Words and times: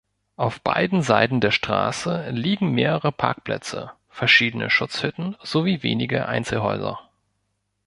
Auf 0.35 0.61
beiden 0.61 1.03
Seiten 1.03 1.41
der 1.41 1.51
Straße 1.51 2.31
liegen 2.31 2.71
mehrere 2.71 3.11
Parkplätze, 3.11 3.91
verschiedene 4.09 4.71
Schutzhütten 4.71 5.37
sowie 5.43 5.83
wenige 5.83 6.27
Einzelhäuser. 6.27 6.99